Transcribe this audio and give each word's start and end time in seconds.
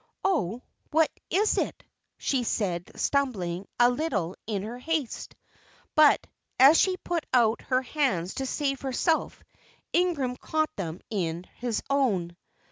"Oh, 0.25 0.63
what 0.89 1.11
is 1.29 1.59
it?" 1.59 1.83
she 2.17 2.41
said, 2.43 2.89
stumbling 2.95 3.67
a 3.79 3.87
little 3.91 4.35
in 4.47 4.63
her 4.63 4.79
haste. 4.79 5.35
But, 5.93 6.25
as 6.59 6.79
she 6.79 6.97
put 6.97 7.23
out 7.31 7.61
her 7.61 7.83
hands 7.83 8.33
to 8.33 8.47
save 8.47 8.81
herself, 8.81 9.43
Ingram 9.93 10.37
caught 10.37 10.75
them 10.75 11.01
in 11.11 11.43
his 11.53 11.83
own. 11.87 12.35